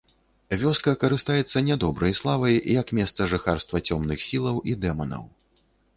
Вёска 0.61 0.93
карыстаецца 1.03 1.57
нядобрай 1.67 2.13
славай 2.21 2.55
як 2.81 2.87
месца 3.01 3.27
жыхарства 3.35 3.85
цёмных 3.91 4.19
сілаў 4.29 4.55
і 4.73 4.77
дэманаў. 4.87 5.23